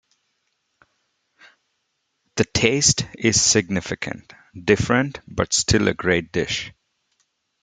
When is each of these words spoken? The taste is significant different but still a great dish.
The 2.37 2.45
taste 2.45 3.05
is 3.15 3.39
significant 3.39 4.33
different 4.59 5.19
but 5.27 5.53
still 5.53 5.87
a 5.89 5.93
great 5.93 6.31
dish. 6.31 6.73